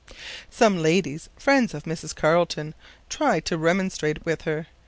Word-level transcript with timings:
Some 0.49 0.81
ladies, 0.81 1.29
friends 1.37 1.75
of 1.75 1.83
Mrs. 1.83 2.15
Carleton, 2.15 2.73
tried 3.07 3.45
to 3.45 3.55
remonstrate 3.55 4.25
with 4.25 4.41
her. 4.49 4.65